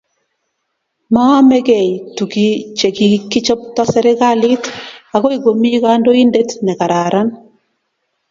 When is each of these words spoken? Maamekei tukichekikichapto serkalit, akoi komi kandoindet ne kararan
Maamekei 1.13 1.89
tukichekikichapto 2.17 3.81
serkalit, 3.91 4.63
akoi 5.15 5.37
komi 5.43 5.69
kandoindet 5.83 6.49
ne 6.65 6.73
kararan 6.79 7.27